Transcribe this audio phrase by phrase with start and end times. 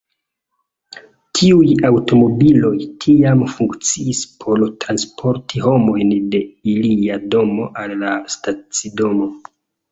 [1.39, 2.71] Tiuj aŭtomobiloj
[3.05, 9.33] tiam funkciis por transporti homojn de ilia domo al la stacidomo.